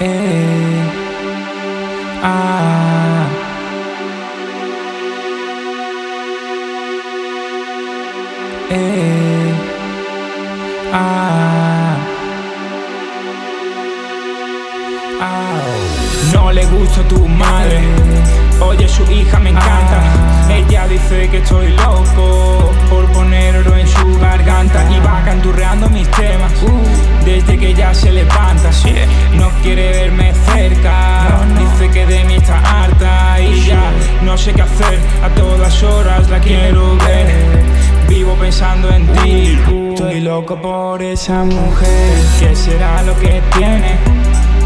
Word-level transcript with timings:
Eh, 0.00 0.82
ah. 2.22 3.26
Eh, 8.70 9.54
ah. 10.92 11.96
Ah. 15.20 15.60
No 16.32 16.52
le 16.52 16.64
gusta 16.66 17.00
a 17.00 17.08
tu 17.08 17.26
madre. 17.28 17.80
Oye, 18.60 18.88
su 18.88 19.02
hija 19.10 19.38
me 19.38 19.50
encanta. 19.50 20.02
Ella 20.50 20.86
dice 20.88 21.28
que 21.28 21.38
estoy 21.38 21.68
loco 21.72 22.72
por 22.90 23.04
poner 23.12 23.43
no 34.24 34.38
sé 34.38 34.52
qué 34.52 34.62
hacer. 34.62 34.98
A 35.22 35.28
todas 35.30 35.82
horas 35.82 36.28
la 36.30 36.40
quiero 36.40 36.96
ver. 36.98 37.28
Vivo 38.08 38.34
pensando 38.34 38.90
en 38.90 39.06
ti. 39.06 39.58
Estoy 39.90 40.20
loco 40.20 40.60
por 40.60 41.02
esa 41.02 41.44
mujer. 41.44 42.18
¿Qué 42.40 42.56
será 42.56 43.02
lo 43.02 43.18
que 43.18 43.42
tiene? 43.56 43.96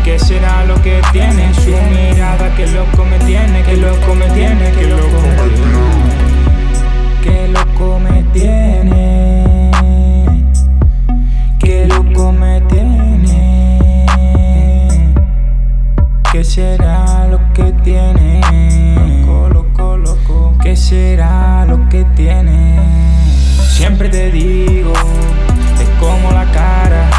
¿Qué 0.05 0.19
será 0.19 0.65
lo 0.65 0.81
que 0.83 1.01
tiene? 1.13 1.53
Su 1.55 1.71
mirada, 1.71 2.55
que 2.55 2.67
loco 2.69 3.05
me 3.05 3.19
tiene, 3.21 3.63
que 3.63 3.77
loco 3.77 4.15
me 4.15 4.27
tiene, 4.31 4.71
que 4.73 4.87
loco 4.87 5.21
me 5.23 5.49
tiene. 5.51 5.99
Que 7.23 7.49
loco 7.49 7.99
me 7.99 8.23
tiene. 8.33 9.71
Que 11.59 11.87
loco 11.87 12.33
me 12.33 12.61
tiene. 12.63 12.89
¿Qué 16.33 16.45
será 16.45 17.08
Siempre 23.69 24.09
te 24.09 24.31
digo, 24.31 24.93
es 25.81 25.89
como 25.99 26.31
la 26.31 26.45
cara. 26.53 27.11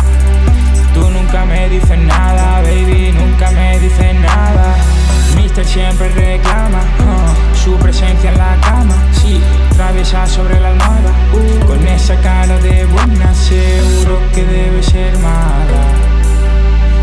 Tú 0.94 1.10
nunca 1.10 1.44
me 1.46 1.68
dices 1.68 1.98
nada, 1.98 2.62
baby, 2.62 3.12
nunca 3.12 3.52
me 3.52 3.80
dices 3.80 4.14
nada. 4.22 4.76
Mister 5.36 5.66
siempre 5.66 6.10
reclama 6.10 6.80
uh, 6.80 7.58
su 7.58 7.76
presencia 7.78 8.32
en 8.32 8.38
la 8.38 8.56
cama. 8.62 8.96
Sí, 9.12 9.42
traviesa 9.76 10.26
sobre 10.28 10.60
la 10.60 10.70
almohada. 10.70 11.12
uh, 11.34 11.66
con 11.66 11.86
esa 11.88 12.16
cara 12.22 12.58
de 12.60 12.86
buena, 12.86 13.34
seguro 13.34 14.20
que 14.34 14.46
debe 14.46 14.82
ser 14.84 15.18
mala. 15.20 15.82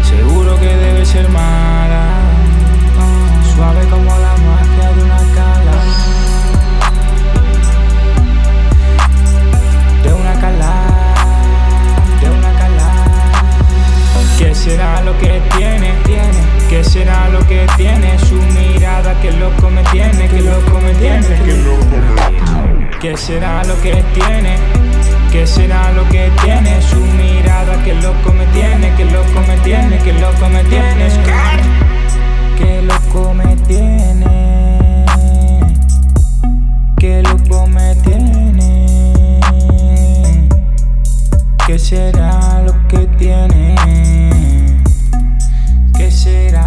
Seguro 0.03 0.59
que 0.61 0.67
debe 0.67 1.05
ser 1.05 1.29
mala. 1.29 1.86
Lo 15.07 15.17
que 15.19 15.41
tiene? 15.57 15.93
tiene? 16.05 16.41
¿Qué 16.69 16.83
será 16.83 17.29
lo 17.29 17.39
que 17.47 17.65
tiene? 17.77 18.19
Su 18.19 18.35
mirada 18.35 19.15
que 19.21 19.31
loco 19.31 19.71
me 19.71 19.85
tiene, 19.85 20.27
que 20.27 20.43
loco 20.43 20.81
me 20.81 20.93
tiene, 20.95 21.29
que 21.45 21.57
loco 21.59 21.97
me 21.97 22.11
tiene. 22.11 22.89
¿Qué 23.01 23.17
será 23.17 23.63
lo 23.63 23.81
que 23.83 24.03
tiene? 24.15 24.57
¿Qué 25.31 25.47
será 25.47 25.93
lo 25.93 26.09
que 26.09 26.29
tiene? 26.43 26.83
Su 26.83 26.99
mirada 26.99 27.81
que 27.85 27.95
loco 27.95 28.33
me 28.33 28.47
tiene, 28.47 28.93
que 28.97 29.05
loco 29.05 29.41
me 29.47 29.57
tiene, 29.59 29.97
que 29.99 30.13
loco 30.15 30.49
me 30.49 30.65
tiene. 30.65 31.09
Que 32.59 32.83
loco 32.83 33.33
me 33.33 33.57
tiene. 33.69 35.05
Que 36.99 37.23
loco 37.23 37.67
me 37.69 37.95
tiene. 38.03 39.39
¿Qué 41.65 41.79
será? 41.79 42.47
será? 46.17 46.66